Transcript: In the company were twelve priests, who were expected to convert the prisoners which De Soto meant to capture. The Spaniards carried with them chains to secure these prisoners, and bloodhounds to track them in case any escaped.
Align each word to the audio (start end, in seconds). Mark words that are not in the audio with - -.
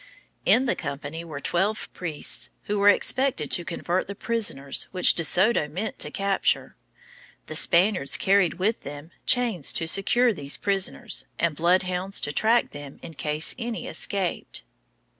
In 0.47 0.65
the 0.65 0.75
company 0.75 1.23
were 1.23 1.39
twelve 1.39 1.87
priests, 1.93 2.49
who 2.63 2.79
were 2.79 2.89
expected 2.89 3.51
to 3.51 3.63
convert 3.63 4.07
the 4.07 4.15
prisoners 4.15 4.87
which 4.89 5.13
De 5.13 5.23
Soto 5.23 5.67
meant 5.67 5.99
to 5.99 6.09
capture. 6.09 6.75
The 7.45 7.53
Spaniards 7.53 8.17
carried 8.17 8.55
with 8.55 8.81
them 8.81 9.11
chains 9.27 9.71
to 9.73 9.87
secure 9.87 10.33
these 10.33 10.57
prisoners, 10.57 11.27
and 11.37 11.55
bloodhounds 11.55 12.19
to 12.21 12.33
track 12.33 12.71
them 12.71 12.97
in 13.03 13.13
case 13.13 13.53
any 13.59 13.85
escaped. 13.85 14.63